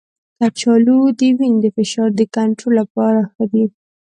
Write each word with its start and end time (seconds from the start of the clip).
کچالو 0.39 0.99
د 1.19 1.21
وینې 1.37 1.59
د 1.61 1.65
فشار 1.75 2.09
د 2.15 2.21
کنټرول 2.35 2.73
لپاره 2.79 3.19
ښه 3.33 3.43
دی. 3.51 3.65